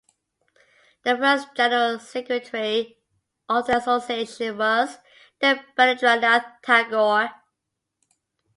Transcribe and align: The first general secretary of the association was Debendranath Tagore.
The 1.03 1.15
first 1.15 1.49
general 1.55 1.99
secretary 1.99 2.97
of 3.47 3.67
the 3.67 3.77
association 3.77 4.57
was 4.57 4.97
Debendranath 5.39 6.53
Tagore. 6.63 7.29